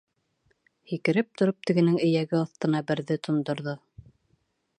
Һикереп 0.91 1.29
тороп, 1.41 1.61
тегенең 1.71 1.99
эйәге 2.07 2.41
аҫтына 2.41 2.85
берҙе 2.89 3.19
тондорҙо. 3.29 3.77